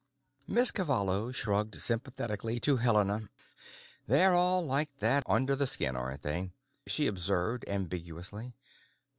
[0.47, 3.29] Miss Cavallo shrugged sympathetically to Helena.
[4.07, 6.53] "They're all like that under the skin, aren't they?"
[6.87, 8.55] she observed ambiguously.